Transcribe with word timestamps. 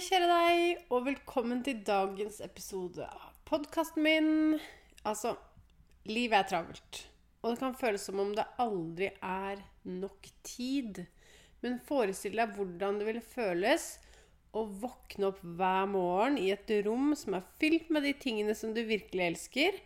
Kjære 0.00 0.28
deg, 0.30 0.84
og 0.88 1.02
velkommen 1.04 1.58
til 1.60 1.82
dagens 1.84 2.38
episode 2.40 3.04
av 3.04 3.34
podkasten 3.44 4.00
min. 4.00 4.30
Altså, 5.04 5.34
livet 6.08 6.38
er 6.38 6.46
travelt, 6.48 7.00
og 7.42 7.50
det 7.50 7.60
kan 7.60 7.76
føles 7.76 8.06
som 8.08 8.22
om 8.22 8.30
det 8.32 8.46
aldri 8.62 9.10
er 9.20 9.60
nok 9.84 10.30
tid. 10.46 11.02
Men 11.60 11.76
forestill 11.84 12.40
deg 12.40 12.56
hvordan 12.56 12.96
det 12.96 13.10
ville 13.10 13.24
føles 13.34 13.90
å 14.56 14.64
våkne 14.64 15.34
opp 15.34 15.42
hver 15.44 15.90
morgen 15.92 16.40
i 16.40 16.48
et 16.54 16.72
rom 16.86 17.12
som 17.18 17.36
er 17.36 17.50
fylt 17.60 17.92
med 17.92 18.08
de 18.08 18.16
tingene 18.24 18.56
som 18.56 18.72
du 18.72 18.80
virkelig 18.88 19.26
elsker, 19.26 19.82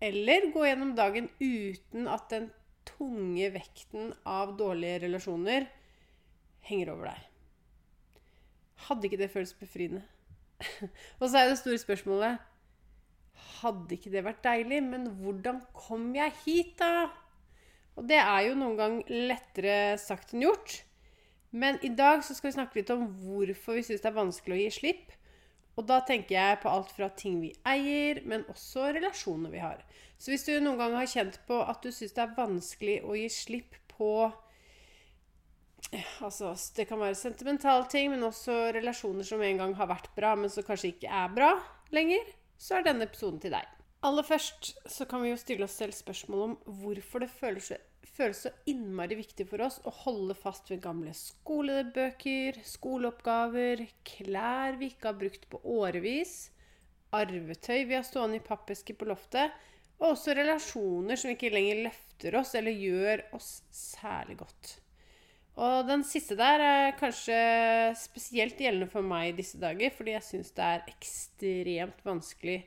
eller 0.00 0.48
gå 0.54 0.64
gjennom 0.70 0.94
dagen 0.96 1.28
uten 1.36 2.08
at 2.08 2.32
den 2.32 2.48
tunge 2.88 3.52
vekten 3.58 4.14
av 4.24 4.56
dårlige 4.56 5.04
relasjoner 5.04 5.68
henger 6.64 6.94
over 6.96 7.12
deg. 7.12 7.29
Hadde 8.86 9.08
ikke 9.08 9.20
det 9.20 9.30
føltes 9.32 9.56
befriende? 9.58 10.02
og 11.20 11.26
så 11.28 11.40
er 11.40 11.50
det 11.50 11.58
store 11.60 11.80
spørsmålet 11.80 12.38
Hadde 13.60 13.96
ikke 13.96 14.12
det 14.12 14.24
vært 14.24 14.44
deilig? 14.44 14.82
Men 14.84 15.08
hvordan 15.20 15.60
kom 15.76 16.10
jeg 16.16 16.32
hit, 16.44 16.76
da? 16.80 17.08
Og 17.98 18.06
det 18.08 18.20
er 18.20 18.46
jo 18.48 18.56
noen 18.56 18.76
gang 18.78 18.98
lettere 19.08 19.98
sagt 20.00 20.34
enn 20.34 20.44
gjort. 20.46 20.80
Men 21.50 21.80
i 21.84 21.90
dag 21.96 22.22
så 22.24 22.36
skal 22.36 22.50
vi 22.50 22.56
snakke 22.58 22.78
litt 22.78 22.92
om 22.94 23.08
hvorfor 23.24 23.76
vi 23.76 23.84
syns 23.86 24.04
det 24.04 24.10
er 24.10 24.20
vanskelig 24.20 24.56
å 24.56 24.60
gi 24.60 24.70
slipp. 24.76 25.16
Og 25.78 25.86
da 25.88 26.00
tenker 26.06 26.36
jeg 26.36 26.60
på 26.62 26.70
alt 26.70 26.92
fra 26.92 27.08
ting 27.16 27.40
vi 27.42 27.50
eier, 27.68 28.20
men 28.28 28.46
også 28.52 28.90
relasjoner 28.94 29.52
vi 29.52 29.62
har. 29.62 29.82
Så 30.20 30.32
hvis 30.32 30.44
du 30.46 30.52
noen 30.60 30.78
gang 30.80 30.96
har 30.98 31.08
kjent 31.08 31.40
på 31.48 31.60
at 31.64 31.80
du 31.84 31.90
syns 31.94 32.14
det 32.16 32.24
er 32.24 32.36
vanskelig 32.36 32.96
å 33.08 33.16
gi 33.16 33.28
slipp 33.32 33.78
på 33.94 34.10
Altså, 36.22 36.52
det 36.76 36.86
kan 36.88 37.00
være 37.00 37.18
sentimentale 37.18 37.86
ting, 37.90 38.10
men 38.12 38.22
også 38.26 38.70
relasjoner 38.76 39.26
som 39.26 39.42
en 39.42 39.60
gang 39.62 39.74
har 39.78 39.88
vært 39.90 40.10
bra, 40.16 40.34
men 40.38 40.52
som 40.52 40.66
kanskje 40.66 40.92
ikke 40.94 41.10
er 41.10 41.32
bra 41.34 41.54
lenger, 41.94 42.26
så 42.60 42.78
er 42.78 42.86
denne 42.86 43.08
episoden 43.08 43.40
til 43.42 43.54
deg. 43.56 43.68
Aller 44.06 44.24
først 44.24 44.70
så 44.88 45.04
kan 45.08 45.20
vi 45.20 45.32
jo 45.32 45.40
stille 45.40 45.66
oss 45.66 45.76
selv 45.76 45.92
spørsmål 45.92 46.44
om 46.46 46.52
hvorfor 46.80 47.20
det 47.20 47.28
føles, 47.32 47.72
føles 48.16 48.44
så 48.46 48.52
innmari 48.70 49.18
viktig 49.18 49.44
for 49.50 49.60
oss 49.66 49.76
å 49.84 49.92
holde 50.04 50.36
fast 50.38 50.70
ved 50.72 50.80
gamle 50.84 51.12
skolebøker, 51.16 52.62
skoleoppgaver, 52.64 53.84
klær 54.08 54.78
vi 54.80 54.92
ikke 54.94 55.10
har 55.10 55.20
brukt 55.20 55.44
på 55.52 55.60
årevis, 55.76 56.48
arvetøy 57.12 57.84
vi 57.90 57.98
har 57.98 58.06
stående 58.06 58.40
i 58.40 58.44
pappesker 58.44 58.96
på 58.96 59.08
loftet, 59.10 59.52
og 60.00 60.14
også 60.14 60.32
relasjoner 60.38 61.20
som 61.20 61.34
ikke 61.34 61.52
lenger 61.52 61.82
løfter 61.90 62.40
oss 62.40 62.54
eller 62.56 62.72
gjør 62.72 63.26
oss 63.36 63.58
særlig 63.74 64.40
godt. 64.40 64.79
Og 65.58 65.86
den 65.88 66.04
siste 66.06 66.36
der 66.38 66.62
er 66.62 66.98
kanskje 66.98 67.36
spesielt 67.98 68.60
gjeldende 68.60 68.90
for 68.90 69.04
meg 69.04 69.32
i 69.32 69.38
disse 69.40 69.58
dager, 69.60 69.92
fordi 69.94 70.14
jeg 70.14 70.26
syns 70.26 70.52
det 70.56 70.66
er 70.66 70.86
ekstremt 70.92 72.04
vanskelig 72.06 72.60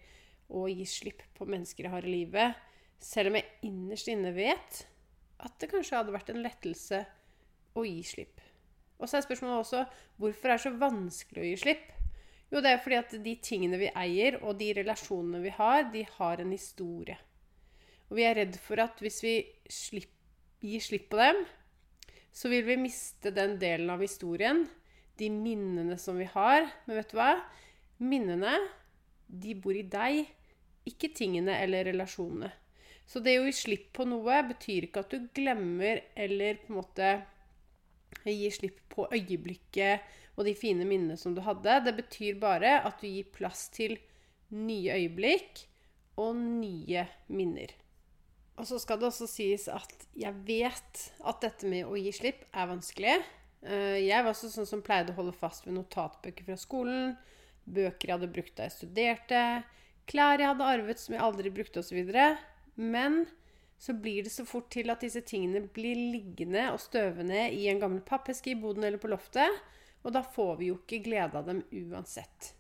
å 0.54 0.68
gi 0.70 0.86
slipp 0.88 1.24
på 1.38 1.48
mennesker 1.50 1.88
jeg 1.88 1.94
har 1.94 2.06
i 2.06 2.14
livet, 2.14 2.60
selv 3.04 3.32
om 3.32 3.40
jeg 3.40 3.70
innerst 3.70 4.12
inne 4.12 4.34
vet 4.36 4.84
at 5.44 5.56
det 5.60 5.72
kanskje 5.72 5.98
hadde 5.98 6.14
vært 6.16 6.32
en 6.32 6.44
lettelse 6.44 7.02
å 7.74 7.84
gi 7.88 8.04
slipp. 8.06 8.44
Og 9.00 9.10
så 9.10 9.18
er 9.18 9.26
spørsmålet 9.26 9.64
også 9.64 9.82
hvorfor 10.22 10.50
det 10.50 10.56
er 10.56 10.64
så 10.64 10.74
vanskelig 10.80 11.42
å 11.42 11.48
gi 11.50 11.58
slipp. 11.66 11.90
Jo, 12.54 12.62
det 12.62 12.70
er 12.70 12.84
fordi 12.84 13.00
at 13.00 13.16
de 13.26 13.34
tingene 13.42 13.80
vi 13.82 13.90
eier, 13.98 14.38
og 14.46 14.60
de 14.60 14.70
relasjonene 14.78 15.42
vi 15.42 15.52
har, 15.56 15.88
de 15.92 16.04
har 16.20 16.44
en 16.44 16.54
historie. 16.54 17.18
Og 18.12 18.20
vi 18.20 18.28
er 18.28 18.38
redd 18.38 18.60
for 18.62 18.80
at 18.84 19.00
hvis 19.02 19.20
vi 19.26 19.36
slipp, 19.74 20.12
gir 20.64 20.84
slipp 20.84 21.10
på 21.12 21.20
dem, 21.20 21.42
så 22.34 22.50
vil 22.50 22.66
vi 22.66 22.80
miste 22.82 23.32
den 23.34 23.60
delen 23.62 23.92
av 23.94 24.02
historien, 24.02 24.64
de 25.22 25.30
minnene 25.30 25.98
som 26.02 26.18
vi 26.18 26.26
har. 26.26 26.66
Men 26.88 26.98
vet 26.98 27.12
du 27.14 27.20
hva? 27.20 27.36
Minnene, 28.02 28.56
de 29.28 29.54
bor 29.62 29.78
i 29.78 29.86
deg, 29.86 30.26
ikke 30.90 31.14
tingene 31.16 31.60
eller 31.62 31.86
relasjonene. 31.92 32.50
Så 33.06 33.22
det 33.22 33.36
å 33.38 33.46
gi 33.46 33.54
slipp 33.56 33.92
på 33.98 34.08
noe 34.08 34.40
betyr 34.48 34.88
ikke 34.88 35.04
at 35.04 35.14
du 35.14 35.30
glemmer 35.36 36.02
eller 36.16 36.58
på 36.64 36.72
en 36.72 36.80
måte 36.80 37.14
gir 38.24 38.54
slipp 38.56 38.80
på 38.94 39.06
øyeblikket 39.12 40.38
og 40.38 40.48
de 40.48 40.56
fine 40.58 40.88
minnene 40.88 41.20
som 41.20 41.36
du 41.36 41.44
hadde. 41.46 41.82
Det 41.86 41.96
betyr 42.00 42.40
bare 42.42 42.80
at 42.82 43.02
du 43.04 43.08
gir 43.10 43.30
plass 43.36 43.68
til 43.76 43.98
nye 44.54 44.96
øyeblikk 44.98 45.66
og 46.22 46.38
nye 46.38 47.06
minner. 47.34 47.74
Og 48.59 48.68
så 48.69 48.78
skal 48.81 49.00
det 49.02 49.08
også 49.09 49.28
sies 49.30 49.66
at 49.72 50.08
jeg 50.18 50.34
vet 50.46 51.06
at 51.25 51.40
dette 51.41 51.69
med 51.69 51.90
å 51.90 51.97
gi 51.97 52.12
slipp 52.14 52.44
er 52.53 52.69
vanskelig. 52.69 53.16
Eh, 53.66 54.00
jeg 54.06 54.19
var 54.19 54.34
også 54.34 54.52
sånn 54.53 54.69
som 54.69 54.84
pleide 54.86 55.14
å 55.14 55.18
holde 55.18 55.36
fast 55.38 55.66
ved 55.66 55.78
notatbøker 55.78 56.46
fra 56.47 56.58
skolen, 56.59 57.16
bøker 57.64 58.09
jeg 58.09 58.18
hadde 58.18 58.34
brukt 58.36 58.56
da 58.58 58.68
jeg 58.68 58.75
studerte, 58.75 59.44
klær 60.09 60.41
jeg 60.41 60.52
hadde 60.52 60.69
arvet 60.75 61.02
som 61.02 61.16
jeg 61.16 61.24
aldri 61.24 61.53
brukte, 61.53 61.81
osv. 61.81 62.14
Men 62.75 63.24
så 63.80 63.96
blir 63.97 64.24
det 64.24 64.31
så 64.31 64.46
fort 64.47 64.70
til 64.72 64.91
at 64.94 65.02
disse 65.03 65.24
tingene 65.28 65.66
blir 65.74 65.97
liggende 66.14 66.70
og 66.72 66.81
støvende 66.84 67.50
i 67.56 67.66
en 67.72 67.81
gammel 67.81 68.03
pappeske 68.06 68.53
i 68.53 68.59
boden 68.59 68.85
eller 68.85 69.02
på 69.02 69.12
loftet, 69.12 69.64
og 70.03 70.14
da 70.16 70.22
får 70.24 70.59
vi 70.59 70.70
jo 70.70 70.78
ikke 70.81 71.02
glede 71.06 71.40
av 71.40 71.47
dem 71.47 71.64
uansett. 71.72 72.53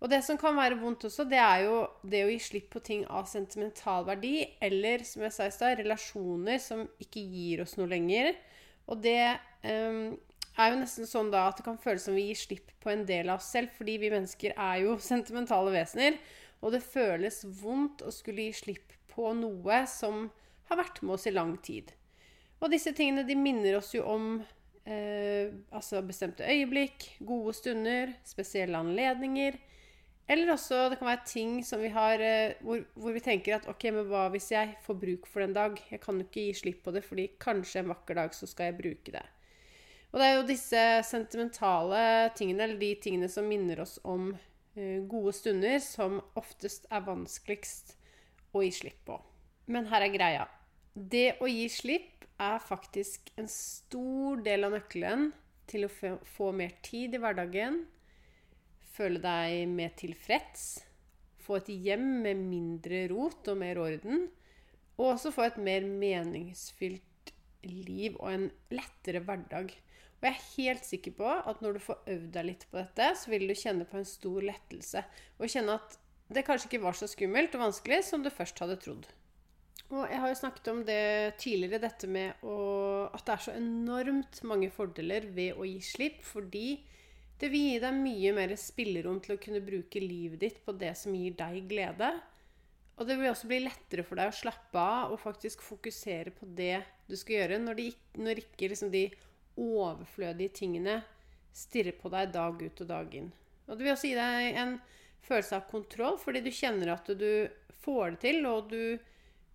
Og 0.00 0.08
det 0.08 0.22
som 0.24 0.38
kan 0.40 0.56
være 0.56 0.78
vondt 0.80 1.04
også, 1.10 1.26
det 1.28 1.38
er 1.42 1.66
jo 1.66 1.82
det 2.08 2.22
å 2.24 2.30
gi 2.30 2.38
slipp 2.40 2.70
på 2.72 2.80
ting 2.84 3.02
av 3.12 3.26
sentimental 3.28 4.06
verdi, 4.08 4.46
eller 4.64 5.04
som 5.04 5.26
jeg 5.26 5.34
sa 5.36 5.48
i 5.48 5.52
stad, 5.52 5.76
relasjoner 5.82 6.60
som 6.62 6.86
ikke 7.04 7.20
gir 7.20 7.60
oss 7.66 7.76
noe 7.76 7.90
lenger. 7.90 8.32
Og 8.88 9.02
det 9.04 9.20
um, 9.60 10.16
er 10.56 10.72
jo 10.72 10.80
nesten 10.80 11.08
sånn 11.08 11.28
da 11.32 11.44
at 11.50 11.60
det 11.60 11.66
kan 11.68 11.76
føles 11.82 12.08
som 12.08 12.16
vi 12.16 12.30
gir 12.30 12.40
slipp 12.40 12.72
på 12.80 12.94
en 12.94 13.04
del 13.08 13.28
av 13.28 13.42
oss 13.42 13.52
selv, 13.52 13.74
fordi 13.76 13.98
vi 14.00 14.12
mennesker 14.14 14.56
er 14.56 14.80
jo 14.86 14.96
sentimentale 15.12 15.76
vesener. 15.76 16.16
Og 16.64 16.72
det 16.72 16.84
føles 16.84 17.42
vondt 17.60 18.00
å 18.00 18.12
skulle 18.14 18.48
gi 18.48 18.56
slipp 18.56 18.96
på 19.12 19.34
noe 19.36 19.84
som 19.90 20.30
har 20.70 20.80
vært 20.80 21.04
med 21.04 21.18
oss 21.18 21.28
i 21.28 21.36
lang 21.36 21.58
tid. 21.60 21.92
Og 22.60 22.72
disse 22.72 22.92
tingene 22.96 23.26
de 23.28 23.36
minner 23.36 23.76
oss 23.76 23.92
jo 23.92 24.04
om 24.08 24.30
eh, 24.88 25.52
altså 25.76 26.00
bestemte 26.04 26.48
øyeblikk, 26.48 27.18
gode 27.20 27.52
stunder, 27.56 28.14
spesielle 28.24 28.80
anledninger 28.80 29.60
eller 30.30 30.52
også 30.54 30.84
det 30.92 31.00
kan 31.00 31.08
være 31.10 31.26
ting 31.26 31.56
som 31.66 31.80
vi 31.82 31.90
har 31.90 32.22
eh, 32.22 32.54
hvor, 32.62 32.84
hvor, 32.94 33.14
vi 33.16 33.22
tenker 33.24 33.56
at 33.56 33.66
OK, 33.70 33.88
men 33.90 34.06
hva 34.06 34.28
hvis 34.30 34.52
jeg 34.52 34.76
får 34.84 34.98
bruk 35.02 35.26
for 35.26 35.42
det 35.42 35.50
en 35.50 35.56
dag? 35.56 35.80
Jeg 35.90 36.02
kan 36.04 36.20
jo 36.20 36.26
ikke 36.26 36.44
gi 36.44 36.58
slipp 36.60 36.84
på 36.84 36.94
det, 36.94 37.02
fordi 37.06 37.26
kanskje 37.42 37.82
en 37.82 37.90
vakker 37.90 38.20
dag 38.20 38.36
så 38.36 38.46
skal 38.46 38.70
jeg 38.70 38.78
bruke 38.78 39.14
det. 39.16 39.24
Og 40.10 40.18
det 40.18 40.26
er 40.26 40.36
jo 40.36 40.46
disse 40.46 40.84
sentimentale 41.06 42.04
tingene, 42.38 42.66
eller 42.66 42.78
de 42.78 42.92
tingene 43.02 43.30
som 43.30 43.46
minner 43.46 43.82
oss 43.82 43.98
om 44.06 44.32
uh, 44.32 44.98
gode 45.10 45.34
stunder, 45.34 45.78
som 45.82 46.18
oftest 46.38 46.88
er 46.90 47.04
vanskeligst 47.06 47.94
å 48.54 48.64
gi 48.64 48.72
slipp 48.74 49.04
på. 49.06 49.20
Men 49.70 49.86
her 49.90 50.06
er 50.06 50.14
greia. 50.14 50.48
Det 50.94 51.36
å 51.38 51.50
gi 51.50 51.68
slipp 51.70 52.26
er 52.42 52.58
faktisk 52.64 53.30
en 53.38 53.46
stor 53.50 54.42
del 54.42 54.66
av 54.66 54.74
nøkkelen 54.74 55.30
til 55.70 55.86
å 55.86 56.16
få 56.26 56.50
mer 56.56 56.74
tid 56.82 57.14
i 57.14 57.20
hverdagen, 57.22 57.84
føle 58.94 59.20
deg 59.22 59.68
mer 59.70 59.92
tilfreds, 59.98 60.64
få 61.40 61.60
et 61.60 61.70
hjem 61.72 62.06
med 62.24 62.42
mindre 62.42 63.04
rot 63.12 63.48
og 63.50 63.60
mer 63.60 63.80
orden, 63.80 64.26
og 65.00 65.14
også 65.14 65.32
få 65.34 65.46
et 65.48 65.60
mer 65.62 65.86
meningsfylt 65.88 67.32
liv 67.66 68.16
og 68.18 68.32
en 68.32 68.50
lettere 68.72 69.22
hverdag. 69.24 69.72
Og 70.20 70.26
jeg 70.28 70.34
er 70.36 70.48
helt 70.58 70.84
sikker 70.84 71.14
på 71.16 71.28
at 71.32 71.62
når 71.64 71.78
du 71.78 71.82
får 71.84 72.02
øvd 72.12 72.28
deg 72.34 72.46
litt 72.50 72.66
på 72.68 72.76
dette, 72.76 73.06
så 73.16 73.32
vil 73.32 73.46
du 73.48 73.56
kjenne 73.56 73.86
på 73.88 73.96
en 74.00 74.08
stor 74.08 74.44
lettelse. 74.44 75.02
Og 75.40 75.48
kjenne 75.48 75.78
at 75.80 75.96
det 76.30 76.44
kanskje 76.46 76.68
ikke 76.68 76.84
var 76.84 76.98
så 76.98 77.08
skummelt 77.10 77.56
og 77.56 77.64
vanskelig 77.64 78.02
som 78.06 78.22
du 78.22 78.28
først 78.32 78.60
hadde 78.62 78.76
trodd. 78.82 79.08
Og 79.90 80.04
jeg 80.06 80.20
har 80.22 80.30
jo 80.30 80.38
snakket 80.38 80.68
om 80.70 80.82
det 80.86 81.00
tidligere, 81.42 81.80
dette 81.82 82.06
med 82.06 82.44
å, 82.46 82.56
at 83.10 83.24
det 83.26 83.32
er 83.34 83.44
så 83.48 83.54
enormt 83.58 84.42
mange 84.46 84.68
fordeler 84.70 85.26
ved 85.34 85.58
å 85.58 85.66
gi 85.66 85.80
slipp, 85.82 86.20
fordi 86.22 86.66
det 87.40 87.48
vil 87.48 87.70
gi 87.70 87.78
deg 87.80 87.96
mye 87.96 88.32
mer 88.36 88.52
spillerom 88.60 89.20
til 89.24 89.34
å 89.36 89.40
kunne 89.40 89.62
bruke 89.64 90.02
livet 90.02 90.42
ditt 90.42 90.58
på 90.64 90.74
det 90.76 90.92
som 90.98 91.14
gir 91.16 91.36
deg 91.38 91.62
glede. 91.70 92.10
Og 93.00 93.08
det 93.08 93.16
vil 93.16 93.30
også 93.30 93.48
bli 93.48 93.62
lettere 93.64 94.04
for 94.04 94.20
deg 94.20 94.28
å 94.28 94.36
slappe 94.36 94.80
av 94.80 95.14
og 95.14 95.22
faktisk 95.22 95.62
fokusere 95.64 96.34
på 96.36 96.48
det 96.56 96.82
du 97.08 97.16
skal 97.16 97.38
gjøre, 97.38 97.60
når, 97.64 97.78
de, 97.78 97.86
når 98.20 98.42
ikke 98.42 98.68
liksom 98.68 98.90
de 98.92 99.06
overflødige 99.60 100.52
tingene 100.60 100.98
stirrer 101.56 101.96
på 101.96 102.12
deg 102.12 102.34
dag 102.34 102.60
ut 102.60 102.82
og 102.84 102.90
dag 102.90 103.14
inn. 103.16 103.30
Og 103.66 103.78
det 103.78 103.86
vil 103.86 103.94
også 103.94 104.10
gi 104.10 104.18
deg 104.18 104.58
en 104.60 104.74
følelse 105.24 105.56
av 105.56 105.70
kontroll, 105.70 106.18
fordi 106.20 106.42
du 106.44 106.50
kjenner 106.52 106.92
at 106.92 107.08
du 107.08 107.48
får 107.80 108.16
det 108.16 108.20
til, 108.26 108.44
og 108.50 108.68
du, 108.68 108.98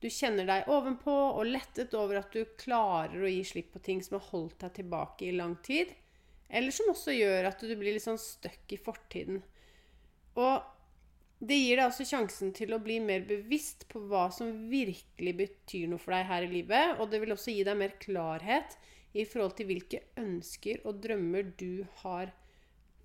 du 0.02 0.08
kjenner 0.10 0.50
deg 0.50 0.72
ovenpå 0.74 1.14
og 1.14 1.46
lettet 1.52 1.94
over 1.98 2.24
at 2.24 2.34
du 2.34 2.50
klarer 2.58 3.22
å 3.22 3.30
gi 3.30 3.44
slipp 3.46 3.76
på 3.76 3.84
ting 3.86 4.02
som 4.02 4.18
har 4.18 4.26
holdt 4.32 4.58
deg 4.66 4.74
tilbake 4.82 5.30
i 5.30 5.36
lang 5.38 5.54
tid. 5.66 5.94
Eller 6.50 6.74
som 6.76 6.92
også 6.92 7.16
gjør 7.16 7.50
at 7.50 7.62
du 7.62 7.74
blir 7.76 7.96
litt 7.96 8.06
sånn 8.06 8.22
stuck 8.22 8.74
i 8.74 8.80
fortiden. 8.80 9.42
Og 10.38 11.46
det 11.46 11.58
gir 11.60 11.80
deg 11.80 11.90
også 11.90 12.06
sjansen 12.08 12.54
til 12.56 12.74
å 12.76 12.82
bli 12.84 13.00
mer 13.04 13.26
bevisst 13.28 13.88
på 13.92 14.02
hva 14.10 14.28
som 14.34 14.70
virkelig 14.72 15.34
betyr 15.42 15.90
noe 15.92 16.02
for 16.02 16.16
deg 16.16 16.30
her 16.30 16.46
i 16.46 16.52
livet. 16.54 17.00
Og 17.00 17.10
det 17.12 17.22
vil 17.24 17.36
også 17.36 17.56
gi 17.56 17.66
deg 17.68 17.80
mer 17.80 17.98
klarhet 18.02 18.78
i 19.16 19.26
forhold 19.28 19.58
til 19.58 19.70
hvilke 19.70 20.02
ønsker 20.20 20.82
og 20.88 21.02
drømmer 21.04 21.52
du 21.60 21.86
har 22.04 22.32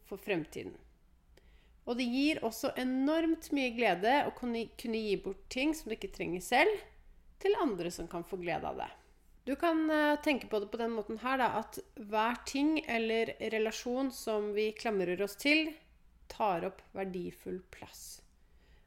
for 0.09 0.21
fremtiden. 0.21 0.75
Og 1.89 1.97
det 1.99 2.07
gir 2.07 2.43
også 2.47 2.73
enormt 2.79 3.49
mye 3.57 3.73
glede 3.75 4.21
å 4.29 4.33
kunne, 4.37 4.67
gi 4.71 5.17
bort 5.23 5.43
ting 5.51 5.73
som 5.75 5.91
du 5.91 5.97
ikke 5.97 6.13
trenger 6.15 6.43
selv, 6.45 6.83
til 7.41 7.57
andre 7.63 7.91
som 7.91 8.09
kan 8.11 8.27
få 8.27 8.39
glede 8.43 8.69
av 8.69 8.79
det. 8.83 8.91
Du 9.45 9.55
kan 9.57 9.91
uh, 9.91 10.21
tenke 10.23 10.47
på 10.47 10.61
det 10.61 10.69
på 10.73 10.81
den 10.81 10.93
måten 10.93 11.21
her, 11.23 11.41
da, 11.41 11.49
at 11.63 11.79
hver 11.97 12.43
ting 12.47 12.79
eller 12.87 13.33
relasjon 13.53 14.13
som 14.13 14.53
vi 14.57 14.71
klamrer 14.77 15.23
oss 15.25 15.39
til, 15.41 15.73
tar 16.31 16.67
opp 16.69 16.83
verdifull 16.95 17.63
plass. 17.73 18.21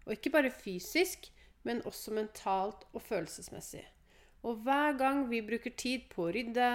Og 0.06 0.16
ikke 0.16 0.34
bare 0.36 0.54
fysisk, 0.54 1.30
men 1.64 1.82
også 1.88 2.14
mentalt 2.16 2.86
og 2.92 3.02
følelsesmessig. 3.04 3.84
Og 4.44 4.62
hver 4.66 4.98
gang 5.00 5.26
vi 5.30 5.42
bruker 5.46 5.74
tid 5.80 6.08
på 6.12 6.28
å 6.28 6.34
rydde, 6.36 6.70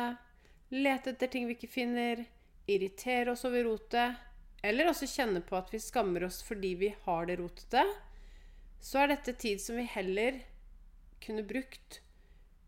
lete 0.73 1.13
etter 1.15 1.31
ting 1.33 1.49
vi 1.49 1.57
ikke 1.57 1.71
finner, 1.71 2.25
irritere 2.69 3.33
oss 3.33 3.45
over 3.49 3.65
rotet, 3.69 4.17
eller 4.65 4.91
også 4.91 5.09
kjenne 5.09 5.43
på 5.45 5.57
at 5.57 5.71
vi 5.73 5.81
skammer 5.81 6.27
oss 6.27 6.41
fordi 6.45 6.75
vi 6.81 6.93
har 7.05 7.29
det 7.29 7.39
rotete, 7.41 7.85
så 8.81 9.03
er 9.03 9.13
dette 9.13 9.37
tid 9.39 9.61
som 9.63 9.79
vi 9.79 9.87
heller 9.91 10.41
kunne 11.23 11.45
brukt 11.47 12.01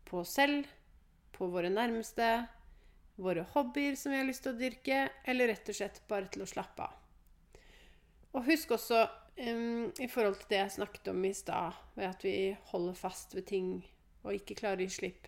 på 0.07 0.21
oss 0.21 0.35
selv, 0.37 0.67
på 1.41 1.49
våre 1.49 1.71
nærmeste, 1.73 2.27
våre 3.21 3.47
hobbyer 3.55 3.95
som 3.97 4.13
vi 4.13 4.19
har 4.19 4.27
lyst 4.27 4.45
til 4.45 4.53
å 4.53 4.59
dyrke, 4.59 4.99
eller 5.25 5.49
rett 5.49 5.71
og 5.73 5.77
slett 5.77 5.97
bare 6.09 6.29
til 6.29 6.45
å 6.45 6.49
slappe 6.49 6.85
av. 6.85 6.99
Og 8.37 8.45
husk 8.45 8.75
også 8.77 9.01
um, 9.01 9.89
i 9.97 10.07
forhold 10.07 10.37
til 10.39 10.51
det 10.53 10.59
jeg 10.59 10.75
snakket 10.77 11.09
om 11.11 11.25
i 11.25 11.33
stad, 11.35 11.79
ved 11.97 12.07
at 12.11 12.25
vi 12.25 12.35
holder 12.71 12.99
fast 12.99 13.33
ved 13.35 13.47
ting 13.49 13.73
og 14.21 14.35
ikke 14.37 14.59
klarer 14.59 14.83
å 14.83 14.85
gi 14.85 14.93
slipp. 14.99 15.25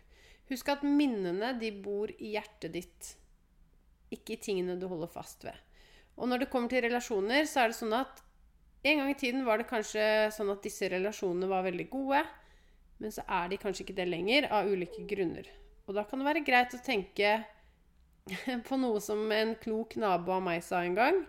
Husk 0.52 0.70
at 0.70 0.86
minnene 0.86 1.56
de 1.58 1.72
bor 1.84 2.14
i 2.14 2.36
hjertet 2.36 2.76
ditt, 2.76 3.10
ikke 4.14 4.36
i 4.36 4.42
tingene 4.44 4.78
du 4.78 4.86
holder 4.92 5.10
fast 5.10 5.48
ved. 5.48 5.58
Og 6.14 6.30
når 6.30 6.44
det 6.44 6.52
kommer 6.54 6.70
til 6.70 6.86
relasjoner, 6.86 7.48
så 7.50 7.64
er 7.64 7.74
det 7.74 7.80
sånn 7.80 7.98
at 7.98 8.22
en 8.86 9.02
gang 9.02 9.10
i 9.10 9.18
tiden 9.18 9.48
var 9.48 9.58
det 9.58 9.70
kanskje 9.70 10.06
sånn 10.36 10.52
at 10.54 10.62
disse 10.62 10.92
relasjonene 10.94 11.50
var 11.50 11.66
veldig 11.66 11.90
gode, 11.90 12.22
men 13.02 13.12
så 13.16 13.26
er 13.26 13.50
de 13.50 13.60
kanskje 13.60 13.88
ikke 13.88 13.98
det 13.98 14.10
lenger, 14.12 14.48
av 14.54 14.70
ulike 14.70 15.08
grunner. 15.10 15.48
Og 15.88 15.98
da 15.98 16.06
kan 16.08 16.22
det 16.22 16.30
være 16.30 16.46
greit 16.48 16.76
å 16.76 16.82
tenke 16.84 17.36
på 18.68 18.80
noe 18.80 19.02
som 19.04 19.24
en 19.36 19.54
klok 19.60 19.98
nabo 20.00 20.38
av 20.38 20.46
meg 20.46 20.64
sa 20.64 20.84
en 20.84 20.98
gang. 20.98 21.20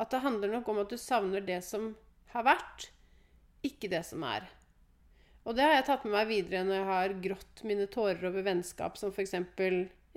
At 0.00 0.12
det 0.14 0.22
handler 0.24 0.54
nok 0.54 0.70
om 0.70 0.80
at 0.84 0.92
du 0.92 0.98
savner 1.00 1.42
det 1.44 1.60
som 1.66 1.92
har 2.32 2.46
vært, 2.46 2.90
ikke 3.66 3.90
det 3.92 4.04
som 4.06 4.22
er. 4.24 4.46
Og 5.44 5.56
det 5.56 5.64
har 5.64 5.74
jeg 5.78 5.86
tatt 5.88 6.04
med 6.06 6.14
meg 6.14 6.28
videre 6.30 6.62
når 6.66 6.76
jeg 6.76 6.88
har 6.90 7.16
grått 7.24 7.62
mine 7.66 7.86
tårer 7.90 8.22
over 8.28 8.44
vennskap 8.46 8.98
som 9.00 9.12
f.eks. 9.12 9.34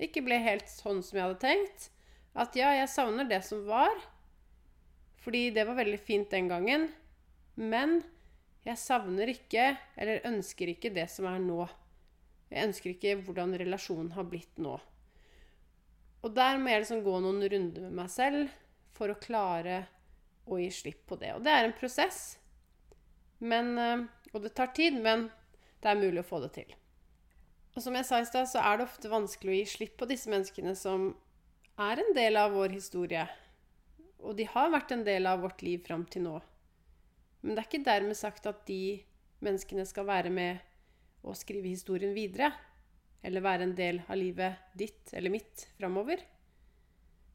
ikke 0.04 0.22
ble 0.24 0.38
helt 0.44 0.68
sånn 0.70 1.02
som 1.02 1.18
jeg 1.18 1.26
hadde 1.26 1.42
tenkt. 1.42 1.88
At 2.34 2.56
ja, 2.58 2.72
jeg 2.74 2.90
savner 2.92 3.26
det 3.28 3.40
som 3.46 3.62
var, 3.66 3.94
fordi 5.24 5.48
det 5.54 5.64
var 5.68 5.78
veldig 5.78 6.00
fint 6.02 6.30
den 6.30 6.50
gangen. 6.50 6.88
Men 7.54 8.02
jeg 8.66 8.80
savner 8.80 9.30
ikke, 9.32 9.74
eller 9.96 10.24
ønsker 10.28 10.72
ikke, 10.72 10.92
det 10.94 11.06
som 11.12 11.28
er 11.30 11.40
nå. 11.42 11.66
Jeg 12.54 12.70
ønsker 12.70 12.92
ikke 12.92 13.16
hvordan 13.26 13.56
relasjonen 13.58 14.12
har 14.14 14.28
blitt 14.30 14.62
nå. 14.62 14.78
Og 16.24 16.32
der 16.32 16.60
må 16.60 16.70
jeg 16.70 16.84
liksom 16.84 17.02
gå 17.04 17.18
noen 17.20 17.42
runder 17.42 17.88
med 17.88 17.98
meg 17.98 18.12
selv 18.12 18.52
for 18.94 19.10
å 19.10 19.18
klare 19.20 19.82
å 20.46 20.60
gi 20.60 20.70
slipp 20.72 21.02
på 21.10 21.18
det. 21.20 21.34
Og 21.34 21.42
det 21.44 21.52
er 21.52 21.66
en 21.66 21.76
prosess. 21.76 22.20
Men 23.44 23.74
eh, 23.80 24.04
og 24.34 24.42
det 24.42 24.54
tar 24.58 24.72
tid, 24.74 24.96
men 24.98 25.28
det 25.82 25.90
er 25.90 26.00
mulig 26.00 26.24
å 26.24 26.26
få 26.26 26.40
det 26.42 26.50
til. 26.56 26.74
Og 27.74 27.82
som 27.82 27.94
jeg 27.94 28.06
sa 28.06 28.18
i 28.20 28.26
stad, 28.26 28.48
så 28.50 28.62
er 28.62 28.78
det 28.78 28.88
ofte 28.88 29.10
vanskelig 29.10 29.52
å 29.52 29.56
gi 29.60 29.66
slipp 29.70 29.96
på 30.00 30.08
disse 30.10 30.30
menneskene 30.30 30.74
som 30.78 31.12
er 31.80 32.02
en 32.02 32.12
del 32.16 32.38
av 32.38 32.54
vår 32.54 32.74
historie. 32.74 33.24
Og 34.22 34.34
de 34.38 34.46
har 34.50 34.72
vært 34.74 34.94
en 34.94 35.04
del 35.06 35.26
av 35.30 35.42
vårt 35.42 35.62
liv 35.62 35.82
fram 35.86 36.02
til 36.10 36.26
nå. 36.26 36.36
Men 37.42 37.54
det 37.54 37.62
er 37.62 37.68
ikke 37.68 37.86
dermed 37.86 38.18
sagt 38.18 38.46
at 38.50 38.62
de 38.66 39.04
menneskene 39.44 39.86
skal 39.86 40.06
være 40.08 40.32
med 40.34 40.62
og 41.24 41.36
skrive 41.38 41.72
historien 41.72 42.14
videre. 42.16 42.52
Eller 43.24 43.44
være 43.44 43.66
en 43.68 43.76
del 43.76 44.02
av 44.04 44.18
livet 44.20 44.76
ditt 44.76 45.14
eller 45.16 45.32
mitt 45.32 45.66
framover. 45.78 46.20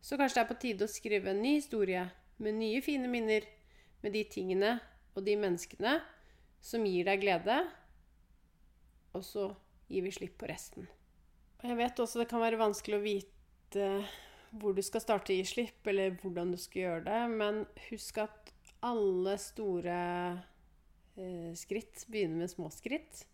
Så 0.01 0.17
kanskje 0.19 0.39
det 0.39 0.43
er 0.45 0.51
på 0.51 0.59
tide 0.61 0.85
å 0.85 0.91
skrive 0.91 1.33
en 1.33 1.41
ny 1.41 1.55
historie 1.57 2.05
med 2.39 2.55
nye, 2.55 2.79
fine 2.81 3.09
minner, 3.11 3.43
med 3.99 4.15
de 4.15 4.23
tingene 4.31 4.77
og 5.17 5.25
de 5.25 5.35
menneskene 5.35 5.97
som 6.63 6.85
gir 6.87 7.07
deg 7.07 7.19
glede, 7.23 7.57
og 9.15 9.25
så 9.25 9.49
gir 9.89 10.05
vi 10.05 10.13
slipp 10.15 10.37
på 10.39 10.47
resten. 10.47 10.87
Jeg 11.59 11.75
vet 11.75 11.99
også 11.99 12.21
det 12.21 12.29
kan 12.31 12.43
være 12.43 12.59
vanskelig 12.59 12.99
å 12.99 13.03
vite 13.03 13.87
hvor 14.59 14.73
du 14.73 14.81
skal 14.85 15.03
starte 15.03 15.35
gi 15.35 15.43
slipp, 15.45 15.81
eller 15.87 16.15
hvordan 16.21 16.53
du 16.53 16.59
skal 16.59 16.85
gjøre 16.85 17.03
det, 17.09 17.19
men 17.41 17.63
husk 17.89 18.21
at 18.23 18.53
alle 18.85 19.35
store 19.41 19.97
eh, 21.19 21.51
skritt 21.59 22.05
begynner 22.09 22.45
med 22.45 22.53
små 22.53 22.69
skritt. 22.73 23.25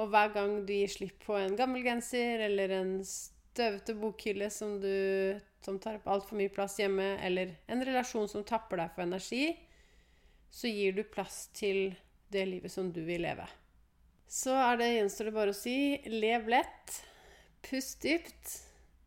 Og 0.00 0.08
hver 0.12 0.32
gang 0.32 0.54
du 0.66 0.72
gir 0.72 0.90
slipp 0.90 1.18
på 1.26 1.36
en 1.36 1.56
gammel 1.58 1.84
genser 1.84 2.46
eller 2.46 2.72
en 2.78 2.94
støvete 3.04 3.94
bokhylle 4.00 4.48
som, 4.50 4.78
du, 4.80 5.36
som 5.64 5.76
tar 5.82 5.98
opp 5.98 6.08
altfor 6.08 6.38
mye 6.40 6.52
plass 6.52 6.78
hjemme, 6.80 7.18
eller 7.20 7.52
en 7.68 7.84
relasjon 7.84 8.30
som 8.30 8.46
tapper 8.48 8.80
deg 8.80 8.94
for 8.94 9.04
energi, 9.04 9.50
så 10.52 10.68
gir 10.68 10.96
du 10.96 11.02
plass 11.08 11.46
til 11.56 11.92
det 12.32 12.46
livet 12.48 12.72
som 12.72 12.88
du 12.92 13.02
vil 13.04 13.24
leve. 13.26 13.44
Så 14.32 14.54
er 14.56 14.78
det, 14.80 14.92
gjenstår 14.94 15.28
det 15.28 15.36
bare 15.36 15.52
å 15.52 15.56
si 15.56 15.76
lev 16.08 16.48
lett, 16.48 16.94
pust 17.68 18.00
dypt 18.04 18.54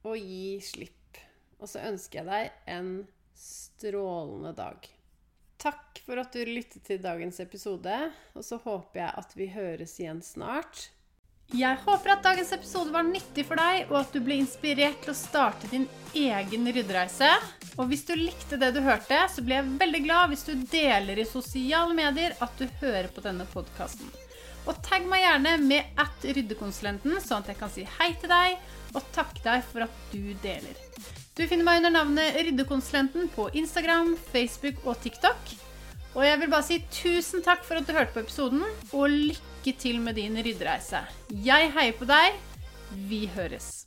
og 0.06 0.20
gi 0.22 0.60
slipp. 0.62 1.22
Og 1.58 1.72
så 1.72 1.82
ønsker 1.88 2.22
jeg 2.22 2.30
deg 2.30 2.76
en 2.76 2.92
strålende 3.36 4.54
dag. 4.58 4.95
Takk 5.66 6.04
for 6.06 6.22
at 6.22 6.36
du 6.36 6.44
lyttet 6.46 6.84
til 6.86 7.00
dagens 7.02 7.40
episode, 7.42 7.94
og 8.38 8.44
så 8.46 8.60
håper 8.62 9.00
jeg 9.02 9.14
at 9.18 9.32
vi 9.34 9.48
høres 9.50 9.96
igjen 9.98 10.20
snart. 10.22 10.92
Jeg 11.58 11.80
håper 11.82 12.12
at 12.14 12.22
dagens 12.26 12.52
episode 12.54 12.94
var 12.94 13.08
nyttig 13.08 13.48
for 13.48 13.58
deg, 13.58 13.88
og 13.90 13.98
at 14.04 14.14
du 14.14 14.20
ble 14.22 14.38
inspirert 14.44 15.02
til 15.02 15.16
å 15.16 15.18
starte 15.18 15.70
din 15.72 15.88
egen 16.14 16.70
ryddereise. 16.70 17.32
Og 17.80 17.90
hvis 17.90 18.06
du 18.06 18.14
likte 18.14 18.62
det 18.62 18.76
du 18.78 18.82
hørte, 18.86 19.24
så 19.34 19.42
blir 19.42 19.64
jeg 19.64 19.82
veldig 19.82 20.04
glad 20.06 20.30
hvis 20.36 20.46
du 20.46 20.54
deler 20.70 21.22
i 21.22 21.28
sosiale 21.34 21.98
medier 21.98 22.38
at 22.46 22.62
du 22.62 22.70
hører 22.84 23.10
på 23.10 23.26
denne 23.26 23.50
podkasten. 23.50 24.14
Og 24.70 24.78
tagg 24.86 25.10
meg 25.10 25.26
gjerne 25.26 25.58
med 25.66 26.02
at 26.02 26.30
ryddekonsulenten, 26.30 27.18
sånn 27.26 27.42
at 27.42 27.54
jeg 27.56 27.62
kan 27.64 27.74
si 27.74 27.90
hei 27.98 28.14
til 28.22 28.30
deg 28.30 28.62
og 28.94 29.14
takke 29.18 29.42
deg 29.50 29.66
for 29.74 29.90
at 29.90 30.02
du 30.14 30.30
deler. 30.46 30.78
Du 31.36 31.42
finner 31.52 31.68
meg 31.68 31.82
under 31.82 31.92
navnet 31.92 32.38
Ryddekonsulenten 32.48 33.26
på 33.34 33.50
Instagram, 33.60 34.14
Facebook 34.32 34.78
og 34.88 35.02
TikTok. 35.04 35.50
Og 36.16 36.24
jeg 36.24 36.40
vil 36.40 36.54
bare 36.54 36.64
si 36.64 36.78
tusen 36.96 37.44
takk 37.44 37.66
for 37.68 37.76
at 37.76 37.84
du 37.84 37.92
hørte 37.92 38.16
på 38.16 38.24
episoden, 38.24 38.64
og 38.96 39.12
lykke 39.12 39.76
til 39.76 40.00
med 40.00 40.16
din 40.16 40.40
ryddereise. 40.40 41.04
Jeg 41.44 41.74
heier 41.76 42.00
på 42.00 42.08
deg. 42.08 42.40
Vi 43.12 43.26
høres. 43.36 43.84